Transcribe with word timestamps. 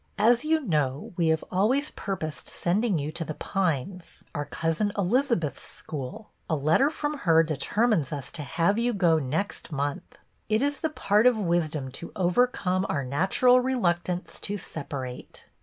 "As 0.31 0.43
you 0.43 0.61
know, 0.61 1.13
we 1.15 1.27
have 1.27 1.43
always 1.51 1.91
purposed 1.91 2.47
sending 2.49 2.97
you 2.97 3.11
to 3.11 3.23
The 3.23 3.35
Pines, 3.35 4.23
our 4.33 4.45
Cousin 4.45 4.91
Eliza 4.97 5.35
beth's 5.35 5.61
school. 5.67 6.31
A 6.49 6.55
letter 6.55 6.89
from 6.89 7.19
her 7.19 7.43
determines 7.43 8.11
us 8.11 8.31
to 8.31 8.41
have 8.41 8.79
you 8.79 8.95
go 8.95 9.19
next 9.19 9.71
month. 9.71 10.17
It 10.49 10.63
is 10.63 10.79
the 10.79 10.89
part 10.89 11.27
of 11.27 11.37
wisdom 11.37 11.91
to 11.91 12.11
overcome 12.15 12.83
our 12.89 13.03
natural 13.03 13.59
reluctance 13.59 14.39
to 14.39 14.57
separate." 14.57 15.45